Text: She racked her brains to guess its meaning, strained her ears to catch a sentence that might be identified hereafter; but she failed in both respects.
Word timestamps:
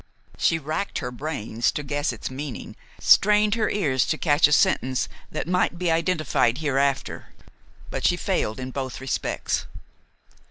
She 0.35 0.57
racked 0.57 0.97
her 0.97 1.11
brains 1.11 1.71
to 1.73 1.83
guess 1.83 2.11
its 2.11 2.31
meaning, 2.31 2.75
strained 2.99 3.53
her 3.53 3.69
ears 3.69 4.03
to 4.07 4.17
catch 4.17 4.47
a 4.47 4.51
sentence 4.51 5.07
that 5.31 5.47
might 5.47 5.77
be 5.77 5.91
identified 5.91 6.57
hereafter; 6.57 7.27
but 7.91 8.03
she 8.03 8.17
failed 8.17 8.59
in 8.59 8.71
both 8.71 8.99
respects. 8.99 9.67